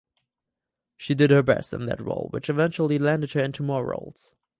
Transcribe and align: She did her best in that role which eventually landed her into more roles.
She 0.97 1.13
did 1.13 1.29
her 1.29 1.43
best 1.43 1.73
in 1.73 1.85
that 1.85 2.01
role 2.01 2.29
which 2.31 2.49
eventually 2.49 2.97
landed 2.97 3.33
her 3.33 3.39
into 3.41 3.61
more 3.61 3.85
roles. 3.85 4.33